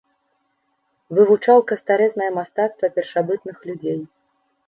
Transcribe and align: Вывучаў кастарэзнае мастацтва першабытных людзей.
Вывучаў 1.17 1.59
кастарэзнае 1.71 2.29
мастацтва 2.39 2.87
першабытных 2.97 3.57
людзей. 3.71 3.99